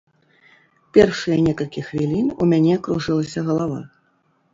Першыя 0.97 1.35
некалькі 1.47 1.83
хвілін 1.89 2.31
у 2.45 2.47
мяне 2.53 2.79
кружылася 2.87 3.45
галава. 3.51 3.79